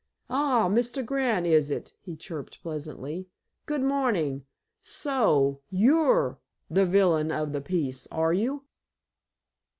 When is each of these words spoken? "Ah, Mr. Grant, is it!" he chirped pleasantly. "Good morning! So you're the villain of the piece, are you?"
"Ah, 0.31 0.67
Mr. 0.67 1.05
Grant, 1.05 1.45
is 1.45 1.69
it!" 1.69 1.93
he 2.01 2.15
chirped 2.15 2.63
pleasantly. 2.63 3.27
"Good 3.67 3.83
morning! 3.83 4.47
So 4.81 5.61
you're 5.69 6.39
the 6.71 6.87
villain 6.87 7.31
of 7.31 7.53
the 7.53 7.61
piece, 7.61 8.07
are 8.07 8.33
you?" 8.33 8.63